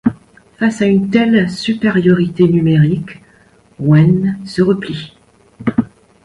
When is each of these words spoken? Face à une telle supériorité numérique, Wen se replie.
Face 0.57 0.81
à 0.81 0.87
une 0.87 1.11
telle 1.11 1.47
supériorité 1.51 2.45
numérique, 2.47 3.21
Wen 3.77 4.39
se 4.47 4.63
replie. 4.63 5.13